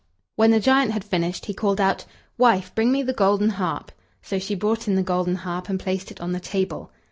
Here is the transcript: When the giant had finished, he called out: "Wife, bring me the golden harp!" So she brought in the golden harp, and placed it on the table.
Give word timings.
When 0.35 0.49
the 0.49 0.59
giant 0.59 0.93
had 0.93 1.03
finished, 1.03 1.45
he 1.45 1.53
called 1.53 1.79
out: 1.79 2.05
"Wife, 2.35 2.73
bring 2.73 2.91
me 2.91 3.03
the 3.03 3.13
golden 3.13 3.49
harp!" 3.49 3.91
So 4.23 4.39
she 4.39 4.55
brought 4.55 4.87
in 4.87 4.95
the 4.95 5.03
golden 5.03 5.35
harp, 5.35 5.69
and 5.69 5.79
placed 5.79 6.09
it 6.09 6.19
on 6.19 6.31
the 6.31 6.39
table. 6.39 6.91